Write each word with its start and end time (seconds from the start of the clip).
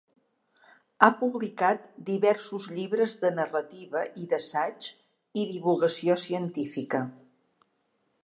Ha 1.01 1.09
publicat 1.17 1.83
diversos 2.07 2.69
llibres 2.77 3.13
de 3.25 3.31
narrativa 3.39 4.03
i 4.23 4.25
d'assaig 4.31 4.87
i 5.41 5.45
divulgació 5.53 6.19
científica. 6.23 7.03